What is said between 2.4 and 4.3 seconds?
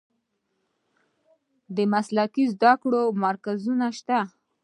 زده کړو مرکزونه شته؟